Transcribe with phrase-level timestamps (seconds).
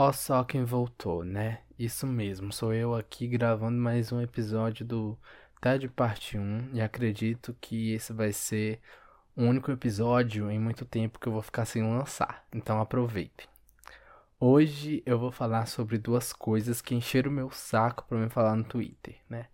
[0.00, 1.58] Ó só quem voltou, né?
[1.76, 5.18] Isso mesmo, sou eu aqui gravando mais um episódio do
[5.60, 8.80] TED Parte 1 e acredito que esse vai ser
[9.34, 13.48] o único episódio em muito tempo que eu vou ficar sem lançar, então aproveite.
[14.38, 18.54] Hoje eu vou falar sobre duas coisas que encheram o meu saco para me falar
[18.54, 19.46] no Twitter, né?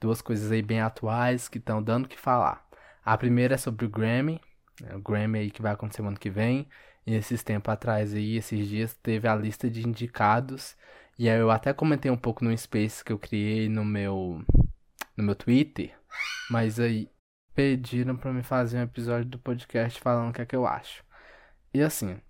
[0.00, 2.66] Duas coisas aí bem atuais que estão dando o que falar.
[3.04, 4.40] A primeira é sobre o Grammy,
[4.80, 4.96] né?
[4.96, 6.68] o Grammy aí que vai acontecer ano que vem,
[7.06, 10.76] esses tempos atrás aí, esses dias, teve a lista de indicados.
[11.18, 14.44] E aí eu até comentei um pouco no Space que eu criei no meu
[15.16, 15.96] no meu Twitter,
[16.50, 17.08] mas aí
[17.54, 21.04] pediram para me fazer um episódio do podcast falando o que é que eu acho.
[21.72, 22.20] E assim,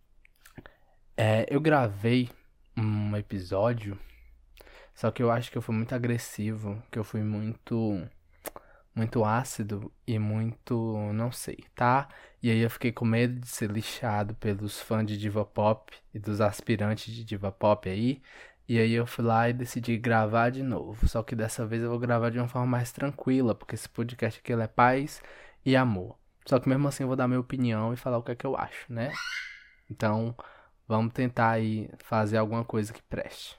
[1.16, 2.30] é, eu gravei
[2.77, 3.98] um episódio,
[4.94, 8.06] só que eu acho que eu fui muito agressivo, que eu fui muito
[8.94, 12.08] muito ácido e muito, não sei, tá?
[12.42, 16.18] E aí eu fiquei com medo de ser lixado pelos fãs de diva pop e
[16.18, 18.22] dos aspirantes de diva pop aí.
[18.68, 21.06] E aí eu fui lá e decidi gravar de novo.
[21.08, 24.41] Só que dessa vez eu vou gravar de uma forma mais tranquila, porque esse podcast
[24.41, 25.22] aqui é paz
[25.64, 26.16] e amor.
[26.47, 28.47] Só que mesmo assim eu vou dar minha opinião e falar o que é que
[28.47, 29.12] eu acho, né?
[29.91, 30.34] Então,
[30.86, 33.58] vamos tentar aí fazer alguma coisa que preste.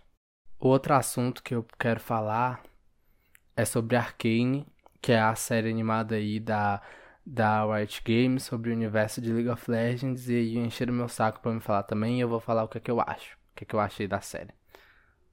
[0.60, 2.64] Outro assunto que eu quero falar
[3.56, 4.66] é sobre Arcane
[5.06, 6.82] que é a série animada aí da,
[7.24, 10.28] da Riot Games sobre o universo de League of Legends.
[10.28, 12.18] E aí encheram meu saco pra me falar também.
[12.18, 13.36] E eu vou falar o que é que eu acho.
[13.36, 14.52] O que é que eu achei da série.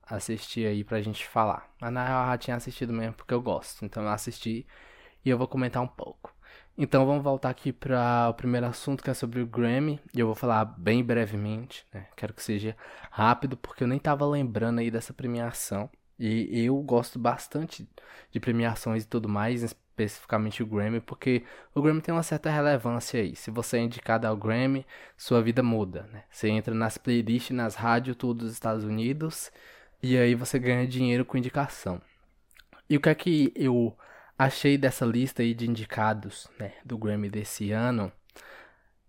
[0.07, 1.71] Assisti aí pra gente falar.
[1.81, 3.83] Mas na real eu já tinha assistido mesmo porque eu gosto.
[3.83, 4.67] Então eu assisti
[5.25, 6.35] e eu vou comentar um pouco.
[6.77, 9.99] Então vamos voltar aqui para o primeiro assunto que é sobre o Grammy.
[10.15, 12.09] E eu vou falar bem brevemente, né?
[12.15, 12.77] Quero que seja
[13.11, 15.89] rápido porque eu nem tava lembrando aí dessa premiação.
[16.25, 17.89] E eu gosto bastante
[18.31, 21.43] de premiações e tudo mais, especificamente o Grammy, porque
[21.75, 23.35] o Grammy tem uma certa relevância aí.
[23.35, 26.23] Se você é indicado ao Grammy, sua vida muda, né?
[26.31, 29.51] Você entra nas playlists, nas rádios, tudo dos Estados Unidos,
[30.01, 32.01] e aí você ganha dinheiro com indicação.
[32.89, 33.97] E o que é que eu
[34.39, 38.13] achei dessa lista aí de indicados, né, do Grammy desse ano?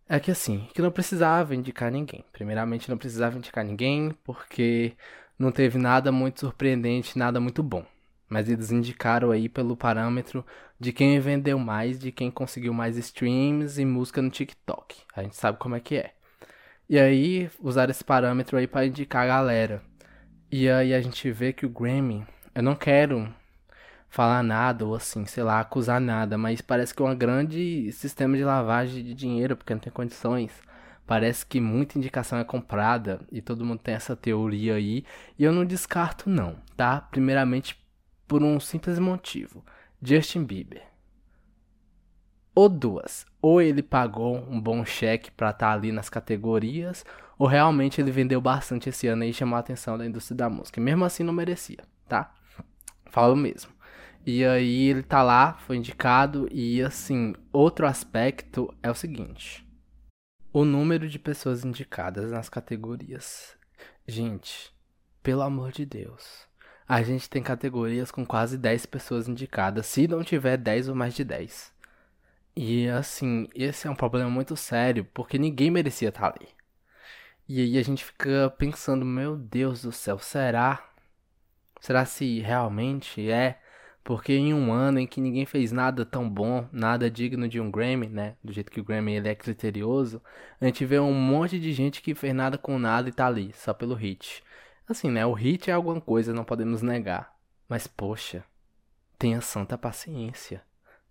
[0.10, 2.26] É que assim, que não precisava indicar ninguém.
[2.32, 4.98] Primeiramente, não precisava indicar ninguém, porque
[5.44, 7.86] não teve nada muito surpreendente, nada muito bom.
[8.30, 10.46] Mas eles indicaram aí pelo parâmetro
[10.80, 14.96] de quem vendeu mais, de quem conseguiu mais streams e música no TikTok.
[15.16, 16.14] A gente sabe como é que é.
[16.90, 19.84] E aí usaram esse parâmetro aí para indicar a galera.
[20.52, 23.34] E aí a gente vê que o Grammy, eu não quero
[24.10, 28.38] falar nada ou assim, sei lá, acusar nada, mas parece que é um grande sistema
[28.38, 30.52] de lavagem de dinheiro, porque não tem condições.
[31.06, 35.04] Parece que muita indicação é comprada e todo mundo tem essa teoria aí.
[35.38, 37.02] E eu não descarto, não, tá?
[37.02, 37.78] Primeiramente,
[38.28, 39.64] por um simples motivo:
[40.02, 40.84] Justin Bieber.
[42.56, 43.26] Ou duas.
[43.42, 47.04] Ou ele pagou um bom cheque para estar tá ali nas categorias,
[47.38, 50.80] ou realmente ele vendeu bastante esse ano e chamou a atenção da indústria da música.
[50.80, 52.34] Mesmo assim não merecia, tá?
[53.08, 53.72] Falo mesmo.
[54.26, 59.68] E aí ele tá lá, foi indicado, e assim, outro aspecto é o seguinte.
[60.56, 63.58] O número de pessoas indicadas nas categorias.
[64.08, 64.72] Gente,
[65.24, 66.48] pelo amor de Deus.
[66.88, 71.16] A gente tem categorias com quase 10 pessoas indicadas, se não tiver 10 ou mais
[71.16, 71.74] de 10.
[72.56, 76.50] E assim, esse é um problema muito sério, porque ninguém merecia estar ali.
[77.50, 80.88] E aí a gente fica pensando, meu Deus do céu, será?
[81.82, 83.60] Será se realmente é?
[84.04, 87.72] Porque em um ano em que ninguém fez nada tão bom, nada digno de um
[87.72, 88.36] Grammy, né?
[88.44, 90.22] Do jeito que o Grammy ele é criterioso,
[90.60, 93.54] a gente vê um monte de gente que fez nada com nada e tá ali,
[93.54, 94.44] só pelo hit.
[94.88, 95.26] Assim, né?
[95.26, 97.34] O hit é alguma coisa, não podemos negar.
[97.70, 98.44] Mas, poxa,
[99.18, 100.62] tenha santa paciência,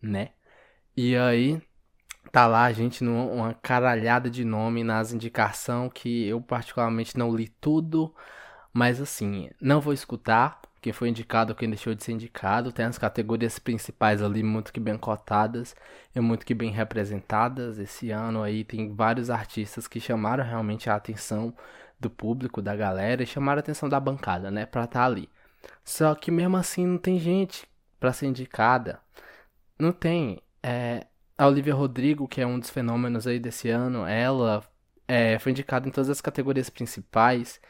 [0.01, 0.31] né?
[0.95, 1.63] E aí,
[2.31, 7.49] tá lá a gente numa caralhada de nome nas indicação que eu particularmente não li
[7.49, 8.15] tudo,
[8.73, 12.73] mas assim, não vou escutar, quem foi indicado, quem deixou de ser indicado.
[12.73, 15.77] Tem as categorias principais ali muito que bem cotadas
[16.15, 17.79] e muito que bem representadas.
[17.79, 21.55] Esse ano aí tem vários artistas que chamaram realmente a atenção
[22.01, 25.29] do público, da galera, e chamaram a atenção da bancada, né, pra estar tá ali.
[25.85, 27.65] Só que mesmo assim não tem gente
[28.01, 29.01] para ser indicada.
[29.79, 30.43] Não tem.
[30.63, 31.07] É,
[31.39, 34.65] a Olivia Rodrigo, que é um dos fenômenos aí desse ano, ela
[35.07, 37.61] é, foi indicada em todas as categorias principais.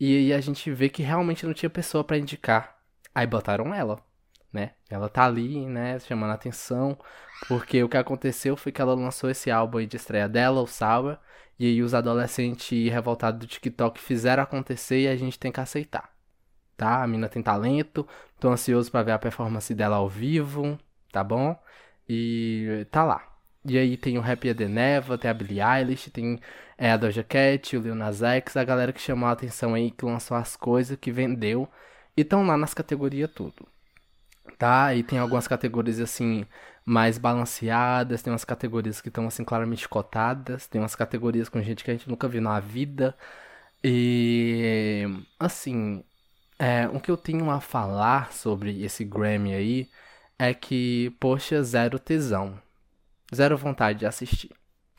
[0.00, 2.78] E aí a gente vê que realmente não tinha pessoa para indicar.
[3.14, 4.02] Aí botaram ela,
[4.50, 4.72] né?
[4.88, 6.98] Ela tá ali, né, chamando a atenção,
[7.46, 11.18] porque o que aconteceu foi que ela lançou esse álbum de estreia dela, o Sour,
[11.58, 16.10] e aí os adolescentes revoltados do TikTok fizeram acontecer e a gente tem que aceitar.
[16.76, 17.02] Tá?
[17.02, 18.08] A mina tem talento,
[18.38, 20.78] tô ansioso para ver a performance dela ao vivo,
[21.12, 21.54] tá bom?
[22.08, 23.29] E tá lá.
[23.64, 26.40] E aí tem o Happy The Neva, tem a Billie Eilish, tem
[26.78, 29.90] é, a Doja Cat, o Lil Nas X, a galera que chamou a atenção aí,
[29.90, 31.68] que lançou as coisas, que vendeu.
[32.16, 33.66] E estão lá nas categorias tudo.
[34.58, 34.94] Tá?
[34.94, 36.46] E tem algumas categorias assim
[36.84, 41.84] mais balanceadas, tem umas categorias que estão assim claramente cotadas, tem umas categorias com gente
[41.84, 43.16] que a gente nunca viu na vida.
[43.84, 45.06] E
[45.38, 46.04] assim,
[46.58, 49.90] é, o que eu tenho a falar sobre esse Grammy aí
[50.38, 52.60] é que, poxa, zero tesão.
[53.34, 54.50] Zero vontade de assistir,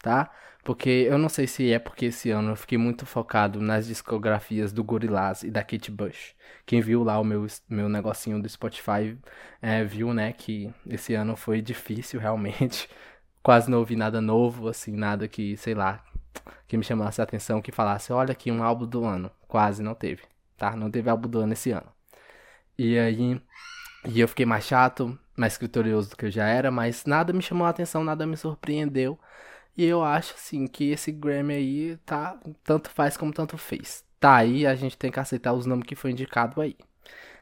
[0.01, 0.31] tá?
[0.63, 4.71] Porque eu não sei se é porque esse ano eu fiquei muito focado nas discografias
[4.71, 6.35] do Gorillaz e da Kate Bush.
[6.65, 9.17] Quem viu lá o meu, meu negocinho do Spotify
[9.61, 12.87] é, viu, né, que esse ano foi difícil realmente.
[13.43, 16.03] Quase não ouvi nada novo, assim, nada que, sei lá,
[16.67, 19.31] que me chamasse a atenção, que falasse, olha aqui um álbum do ano.
[19.47, 20.23] Quase não teve,
[20.57, 20.75] tá?
[20.75, 21.91] Não teve álbum do ano esse ano.
[22.77, 23.41] E aí,
[24.05, 27.41] e eu fiquei mais chato, mais criterioso do que eu já era, mas nada me
[27.41, 29.19] chamou a atenção, nada me surpreendeu.
[29.77, 34.03] E eu acho, assim, que esse Grammy aí tá tanto faz como tanto fez.
[34.19, 36.75] Tá aí, a gente tem que aceitar os nomes que foi indicado aí.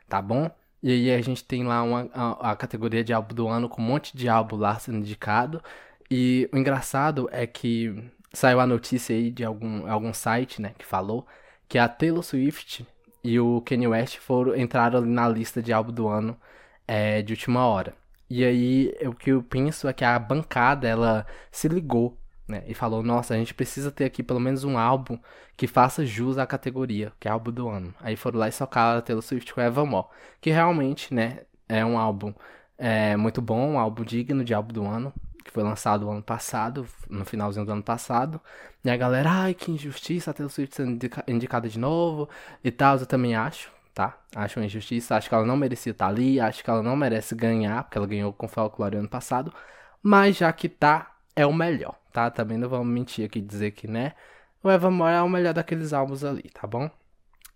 [0.07, 0.50] Tá bom?
[0.81, 3.81] E aí a gente tem lá uma, a, a categoria de álbum do ano com
[3.81, 5.62] um monte de álbum lá sendo indicado.
[6.09, 10.85] E o engraçado é que saiu a notícia aí de algum, algum site, né, que
[10.85, 11.27] falou
[11.67, 12.85] que a Taylor Swift
[13.24, 16.38] e o Kanye West foram entraram na lista de álbum do ano
[16.88, 17.94] é, de última hora.
[18.30, 22.18] E aí, o que eu penso é que a bancada, ela se ligou,
[22.48, 22.63] né?
[22.68, 25.18] E falou, nossa, a gente precisa ter aqui pelo menos um álbum
[25.57, 27.94] que faça jus à categoria, que é álbum do ano.
[28.01, 30.07] Aí foram lá e socaram Taylor Swift com Evermore.
[30.42, 32.33] Que realmente, né, é um álbum
[32.77, 35.13] é, muito bom, um álbum digno de álbum do ano.
[35.50, 38.40] Que foi lançado ano passado, no finalzinho do ano passado.
[38.86, 42.30] E a galera, ai, que injustiça, a Taylor Swift sendo indicada de novo
[42.63, 42.98] e tal.
[42.98, 44.16] Eu também acho, tá?
[44.36, 47.34] Acho uma injustiça, acho que ela não merecia estar ali, acho que ela não merece
[47.34, 49.51] ganhar, porque ela ganhou com Folklore ano passado,
[50.04, 52.30] mas já que tá, é o melhor, tá?
[52.30, 54.13] Também não vamos mentir aqui dizer que, né,
[54.63, 56.92] o Evermore é o melhor daqueles álbuns ali, tá bom?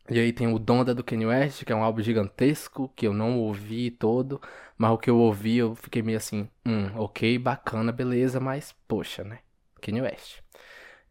[0.10, 3.14] E aí tem o Donda do Kanye West, que é um álbum gigantesco, que eu
[3.14, 4.42] não ouvi todo,
[4.78, 9.24] mas o que eu ouvi eu fiquei meio assim, hum, ok, bacana, beleza, mas poxa,
[9.24, 9.40] né?
[9.82, 10.42] Kanye West.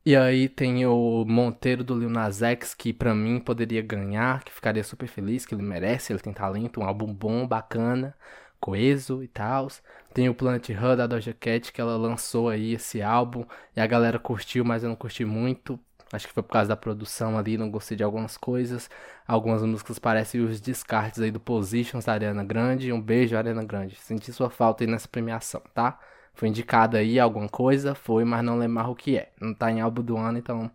[0.04, 4.52] E aí tem o Monteiro do Lil Nas X, que pra mim poderia ganhar, que
[4.52, 8.14] ficaria super feliz, que ele merece, ele tem talento, um álbum bom, bacana,
[8.60, 9.68] coeso e tal.
[10.12, 13.44] Tem o Planet Her da Doja Cat, que ela lançou aí esse álbum,
[13.76, 15.78] e a galera curtiu, mas eu não curti muito.
[16.12, 18.90] Acho que foi por causa da produção ali, não gostei de algumas coisas.
[19.26, 22.92] Algumas músicas parecem os descartes aí do Positions da Ariana Grande.
[22.92, 23.96] Um beijo, Ariana Grande.
[23.96, 25.98] Senti sua falta aí nessa premiação, tá?
[26.34, 29.32] Foi indicado aí alguma coisa, foi, mas não lembro o que é.
[29.40, 30.70] Não tá em álbum do ano, então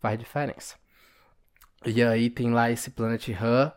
[0.00, 0.76] faz diferença.
[1.84, 3.72] E aí tem lá esse Planet Her,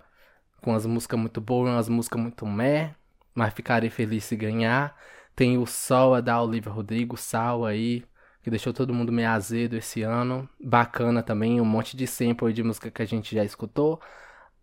[0.62, 2.96] com as músicas muito boas, umas músicas muito meh,
[3.36, 4.98] mas ficarei feliz se ganhar.
[5.36, 8.04] Tem o Sol da Olivia Rodrigo, Sal aí,
[8.44, 10.48] que deixou todo mundo meio azedo esse ano.
[10.64, 14.00] Bacana também, um monte de sample de música que a gente já escutou.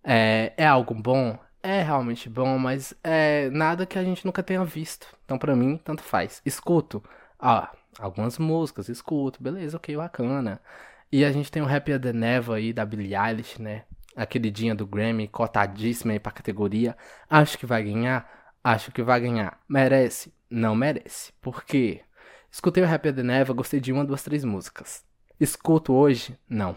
[0.05, 1.39] É, é algo bom?
[1.63, 5.07] é realmente bom, mas é nada que a gente nunca tenha visto.
[5.25, 6.41] Então, pra mim, tanto faz.
[6.45, 7.03] Escuto,
[7.39, 10.61] ah, algumas músicas, escuto, beleza, ok, bacana.
[11.13, 13.85] E a gente tem o Happy the Never aí da Billie Eilish, né?
[14.17, 16.97] A queridinha do Grammy, cotadíssima aí pra categoria.
[17.29, 18.29] Acho que vai ganhar?
[18.63, 19.59] Acho que vai ganhar.
[19.69, 20.33] Merece?
[20.49, 21.33] Não merece.
[21.41, 22.03] Por quê?
[22.51, 25.05] Escutei o Happy the Never, gostei de uma, duas, três músicas.
[25.39, 26.39] Escuto hoje?
[26.49, 26.75] Não.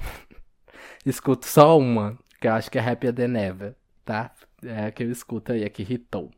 [1.06, 3.76] Escuto só uma, que eu acho que é Happy the Never,
[4.06, 4.32] tá?
[4.66, 6.32] é, que eu escuto aí, é que irritou.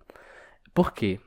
[0.74, 1.20] Por quê?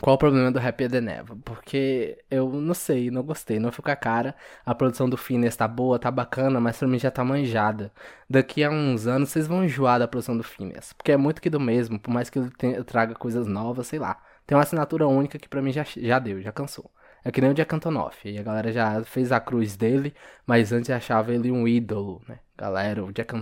[0.00, 1.36] Qual o problema do Happy the Never?
[1.44, 4.36] Porque eu não sei, não gostei, não fica a cara.
[4.64, 7.92] A produção do Phineas tá boa, tá bacana, mas pra mim já tá manjada.
[8.30, 10.92] Daqui a uns anos vocês vão enjoar da produção do Phineas.
[10.92, 14.20] Porque é muito que do mesmo, por mais que ele traga coisas novas, sei lá.
[14.46, 16.90] Tem uma assinatura única que pra mim já, já deu, já cansou.
[17.28, 18.26] É que nem o Jack Antonoff.
[18.26, 20.14] E a galera já fez a cruz dele,
[20.46, 22.38] mas antes achava ele um ídolo, né?
[22.56, 23.34] Galera, o Jack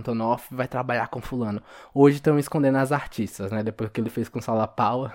[0.51, 1.63] vai trabalhar com fulano.
[1.93, 3.63] Hoje estão escondendo as artistas, né?
[3.63, 5.13] Depois que ele fez com Sala Power.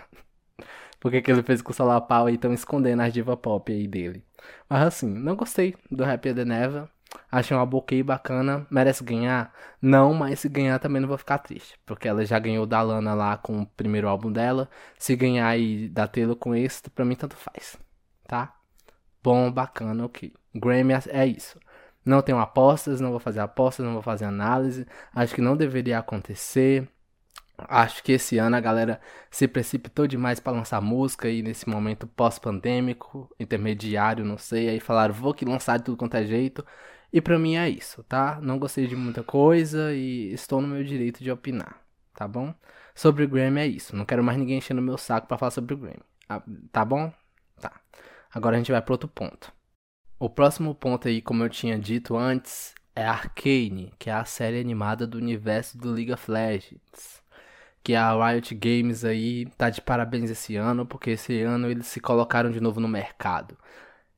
[0.99, 4.25] Porque que ele fez com Sala Power e estão escondendo as diva pop aí dele.
[4.71, 6.89] Mas assim, não gostei do Happy the Never.
[7.31, 8.67] Achei uma boquei bacana.
[8.71, 9.53] Merece ganhar?
[9.83, 11.79] Não, mas se ganhar também não vou ficar triste.
[11.85, 14.67] Porque ela já ganhou da Lana lá com o primeiro álbum dela.
[14.99, 17.77] Se ganhar e da Taylor com esse, pra mim tanto faz
[18.33, 18.62] tá?
[19.23, 20.33] Bom, bacana, ok.
[20.55, 21.59] Grammy é isso.
[22.05, 24.87] Não tenho apostas, não vou fazer apostas, não vou fazer análise.
[25.15, 26.89] Acho que não deveria acontecer.
[27.57, 29.01] Acho que esse ano a galera
[29.31, 34.69] se precipitou demais para lançar música aí nesse momento pós-pandêmico, intermediário, não sei.
[34.69, 36.65] Aí falaram, vou que lançar de tudo quanto é jeito.
[37.13, 38.41] E pra mim é isso, tá?
[38.41, 41.81] Não gostei de muita coisa e estou no meu direito de opinar,
[42.15, 42.55] tá bom?
[42.95, 43.95] Sobre o Grammy é isso.
[43.95, 46.01] Não quero mais ninguém enchendo meu saco para falar sobre o Grammy.
[46.29, 47.13] Ah, tá bom?
[48.35, 49.53] Agora a gente vai para outro ponto.
[50.19, 54.61] O próximo ponto aí, como eu tinha dito antes, é Arcane, que é a série
[54.61, 57.23] animada do universo do League of Legends.
[57.83, 62.01] Que a Riot Games aí tá de parabéns esse ano, porque esse ano eles se
[62.01, 63.59] colocaram de novo no mercado.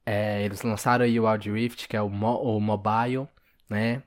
[0.06, 3.26] É, eles lançaram aí o Wild Rift, que é o, mo o mobile,
[3.70, 4.02] né?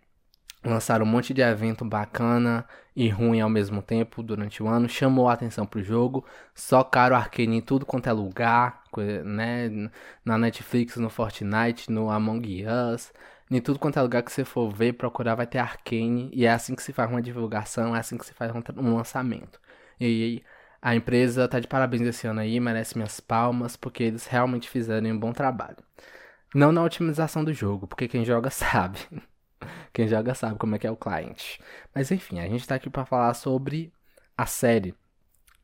[0.64, 4.90] Lançaram um monte de evento bacana e ruim ao mesmo tempo durante o ano.
[4.90, 6.26] Chamou a atenção pro jogo.
[6.56, 8.84] Socaram Arcane em tudo quanto é lugar,
[9.24, 9.70] né?
[10.26, 13.14] Na Netflix, no Fortnite, no Among Us.
[13.52, 16.32] Em tudo quanto é lugar que você for ver, procurar, vai ter Arcane.
[16.34, 19.60] E é assim que se faz uma divulgação, é assim que se faz um lançamento.
[20.02, 20.44] E
[20.82, 25.08] a empresa tá de parabéns esse ano aí, merece minhas palmas, porque eles realmente fizeram
[25.12, 25.78] um bom trabalho.
[26.56, 29.00] Não na otimização do jogo, porque quem joga sabe.
[29.94, 31.60] Quem joga sabe como é que é o cliente.
[31.94, 33.92] Mas enfim, a gente tá aqui para falar sobre
[34.38, 34.96] a série.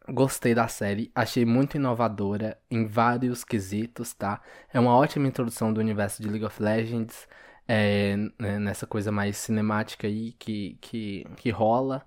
[0.09, 4.41] Gostei da série, achei muito inovadora em vários quesitos, tá?
[4.73, 7.25] É uma ótima introdução do universo de League of Legends,
[7.67, 12.05] é, né, nessa coisa mais cinemática aí que, que, que rola.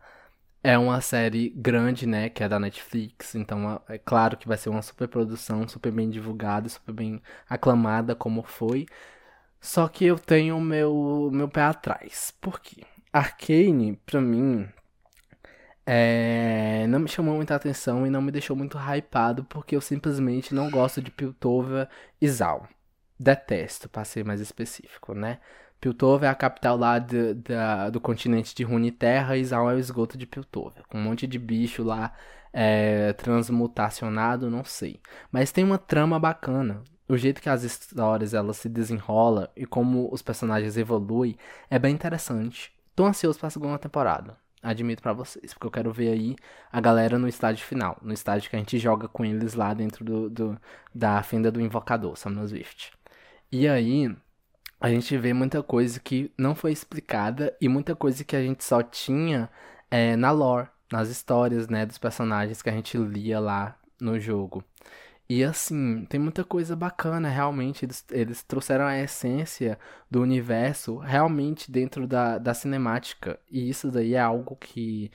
[0.62, 4.68] É uma série grande, né, que é da Netflix, então é, claro que vai ser
[4.68, 8.86] uma super produção, super bem divulgada, super bem aclamada como foi.
[9.60, 12.32] Só que eu tenho meu meu pé atrás.
[12.40, 12.82] Por quê?
[13.12, 14.68] Arcane, pra mim,
[15.86, 16.86] é...
[16.88, 20.70] não me chamou muita atenção e não me deixou muito hypado porque eu simplesmente não
[20.70, 21.88] gosto de Piltover
[22.20, 22.68] e Zal.
[23.18, 25.38] Detesto, para ser mais específico, né?
[25.80, 29.78] Piltover é a capital lá do, da, do continente de Runeterra e Zal é o
[29.78, 30.82] esgoto de Piltover.
[30.88, 32.12] Com um monte de bicho lá
[32.52, 35.00] é, transmutacionado, não sei.
[35.30, 40.08] Mas tem uma trama bacana o jeito que as histórias elas se desenrolam e como
[40.12, 41.36] os personagens evoluem
[41.70, 42.72] é bem interessante.
[42.94, 44.36] Tô ansioso pra segunda temporada.
[44.62, 46.36] Admito para vocês, porque eu quero ver aí
[46.72, 50.04] a galera no estágio final, no estágio que a gente joga com eles lá dentro
[50.04, 50.60] do, do
[50.94, 52.92] da fenda do invocador, Samuel Swift.
[53.52, 54.12] E aí,
[54.80, 58.64] a gente vê muita coisa que não foi explicada e muita coisa que a gente
[58.64, 59.48] só tinha
[59.90, 64.64] é, na lore, nas histórias, né, dos personagens que a gente lia lá no jogo.
[65.28, 67.84] E assim, tem muita coisa bacana, realmente.
[67.84, 69.78] Eles, eles trouxeram a essência
[70.10, 73.38] do universo realmente dentro da, da cinemática.
[73.50, 75.10] E isso daí é algo que,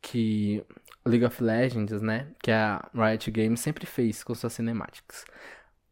[0.00, 0.64] que
[1.04, 2.28] League of Legends, né?
[2.42, 5.24] Que a Riot Games sempre fez com suas cinemáticas.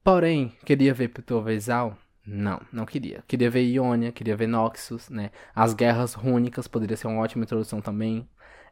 [0.02, 1.96] Porém, queria ver Pitovezal?
[2.26, 3.22] Não, não queria.
[3.26, 5.30] Queria ver Ionia, queria ver Noxus, né?
[5.54, 8.28] As guerras rúnicas poderia ser uma ótima introdução também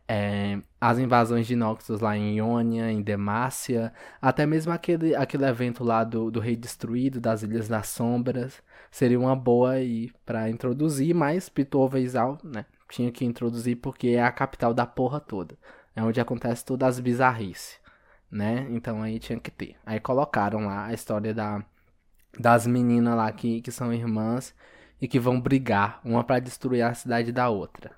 [0.08, 5.82] é, as invasões de Noxus lá em Ionia, em Demacia, até mesmo aquele, aquele evento
[5.82, 11.14] lá do, do Rei Destruído, das Ilhas das Sombras, seria uma boa aí para introduzir,
[11.14, 15.58] mas Pitor Veizal, né, tinha que introduzir porque é a capital da porra toda,
[15.94, 17.80] é onde acontece todas as bizarrices,
[18.30, 19.76] né, então aí tinha que ter.
[19.84, 21.64] Aí colocaram lá a história da,
[22.38, 24.54] das meninas lá que, que são irmãs
[25.00, 27.92] e que vão brigar, uma para destruir a cidade da outra.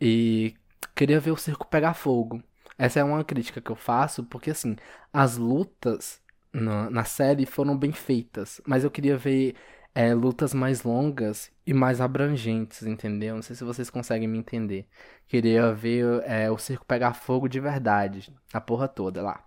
[0.00, 0.54] E
[0.94, 2.42] queria ver o circo pegar fogo.
[2.78, 4.76] Essa é uma crítica que eu faço, porque assim,
[5.12, 6.20] as lutas
[6.52, 9.54] na, na série foram bem feitas, mas eu queria ver
[9.94, 13.34] é, lutas mais longas e mais abrangentes, entendeu?
[13.34, 14.86] Não sei se vocês conseguem me entender.
[15.26, 19.42] Queria ver é, o circo pegar fogo de verdade, a porra toda lá.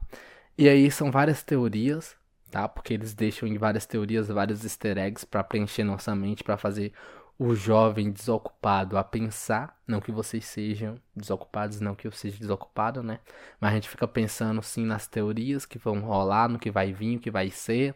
[0.58, 2.16] E aí são várias teorias,
[2.50, 2.68] tá?
[2.68, 6.94] Porque eles deixam em várias teorias vários easter eggs para preencher nossa mente, para fazer
[7.40, 13.02] o jovem desocupado a pensar, não que vocês sejam desocupados, não que eu seja desocupado,
[13.02, 13.22] né?
[13.62, 17.16] Mas a gente fica pensando sim nas teorias que vão rolar, no que vai vir,
[17.16, 17.96] o que vai ser.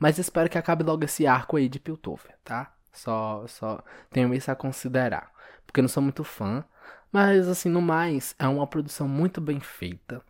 [0.00, 2.74] Mas espero que acabe logo esse arco aí de Piltover, tá?
[2.92, 5.30] Só, só tenho isso a considerar.
[5.64, 6.64] Porque eu não sou muito fã.
[7.12, 10.20] Mas, assim, no mais, é uma produção muito bem feita.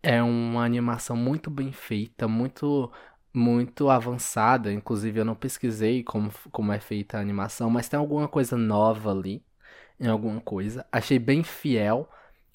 [0.00, 2.92] É uma animação muito bem feita, muito
[3.32, 4.72] muito avançada.
[4.72, 9.10] Inclusive, eu não pesquisei como, como é feita a animação, mas tem alguma coisa nova
[9.10, 9.42] ali,
[10.00, 10.86] em alguma coisa.
[10.92, 12.08] Achei bem fiel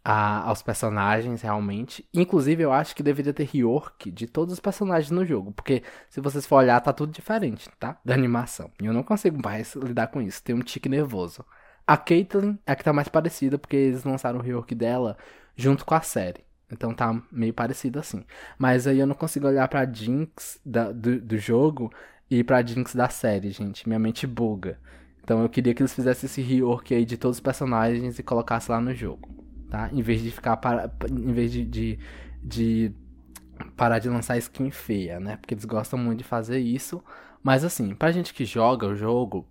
[0.03, 2.07] a, aos personagens, realmente.
[2.13, 6.19] Inclusive, eu acho que deveria ter rework de todos os personagens no jogo, porque se
[6.21, 7.97] vocês for olhar, tá tudo diferente, tá?
[8.03, 8.71] Da animação.
[8.81, 11.45] E eu não consigo mais lidar com isso, tem um tique nervoso.
[11.85, 15.17] A Caitlyn é a que tá mais parecida, porque eles lançaram o rework dela
[15.55, 16.43] junto com a série.
[16.73, 18.25] Então tá meio parecido assim.
[18.57, 21.91] Mas aí eu não consigo olhar pra Jinx da, do, do jogo
[22.29, 23.87] e pra Jinx da série, gente.
[23.87, 24.79] Minha mente buga.
[25.23, 28.75] Então eu queria que eles fizessem esse rework aí de todos os personagens e colocassem
[28.75, 29.29] lá no jogo,
[29.69, 29.89] tá?
[29.93, 31.99] Em vez de ficar para, em vez de, de,
[32.43, 32.93] de
[33.77, 35.37] parar de lançar skin feia, né?
[35.37, 37.01] Porque eles gostam muito de fazer isso.
[37.41, 39.47] Mas assim, pra gente que joga o jogo,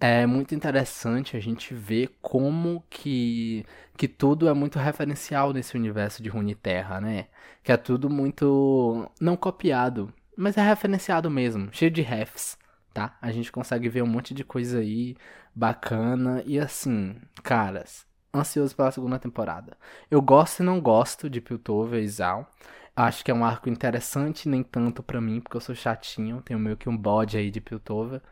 [0.00, 3.66] é muito interessante a gente ver como que,
[3.96, 7.26] que tudo é muito referencial nesse universo de Runeterra, né?
[7.62, 12.56] Que é tudo muito não copiado, mas é referenciado mesmo, cheio de refs,
[12.94, 13.16] tá?
[13.20, 15.16] A gente consegue ver um monte de coisa aí
[15.54, 19.76] bacana e assim, caras, ansioso pela segunda temporada.
[20.10, 22.50] Eu gosto e não gosto de Piltover e Zal.
[22.96, 26.58] Acho que é um arco interessante, nem tanto para mim, porque eu sou chatinho, tenho
[26.58, 28.22] meio que um bode aí de Piltover,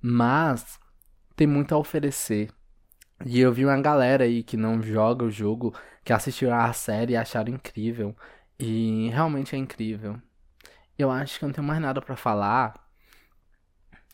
[0.00, 0.78] mas
[1.38, 2.50] tem muito a oferecer.
[3.24, 5.72] E eu vi uma galera aí que não joga o jogo,
[6.04, 8.14] que assistiu a série e acharam incrível.
[8.58, 10.20] E realmente é incrível.
[10.98, 12.74] Eu acho que eu não tenho mais nada para falar.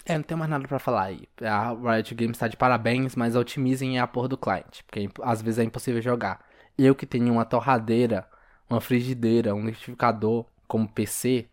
[0.04, 1.26] É, não tenho mais nada para falar aí.
[1.40, 5.58] A Riot Games tá de parabéns, mas otimizem a porra do cliente, porque às vezes
[5.60, 6.44] é impossível jogar.
[6.76, 8.28] Eu que tenho uma torradeira,
[8.68, 11.48] uma frigideira, um liquidificador como PC,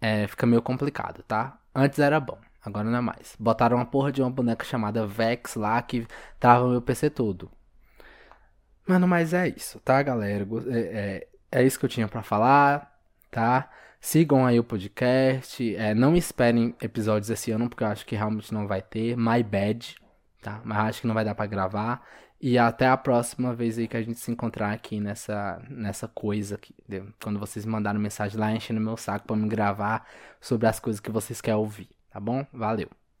[0.00, 1.58] é, fica meio complicado, tá?
[1.74, 3.36] Antes era bom, agora não é mais.
[3.38, 6.06] Botaram uma porra de uma boneca chamada Vex lá que
[6.38, 7.50] trava meu PC todo.
[8.86, 10.46] Mano, mas é isso, tá, galera?
[10.68, 12.98] É, é, é isso que eu tinha para falar,
[13.30, 13.70] tá?
[14.00, 15.76] Sigam aí o podcast.
[15.76, 19.16] É, não esperem episódios esse ano, porque eu acho que realmente não vai ter.
[19.16, 19.96] My bad,
[20.42, 20.60] tá?
[20.64, 22.02] Mas acho que não vai dar para gravar.
[22.40, 26.54] E até a próxima vez aí que a gente se encontrar aqui nessa, nessa coisa.
[26.54, 26.74] Aqui,
[27.22, 30.06] quando vocês mandaram mensagem lá enchendo meu saco para me gravar
[30.40, 32.46] sobre as coisas que vocês querem ouvir, tá bom?
[32.52, 32.88] Valeu!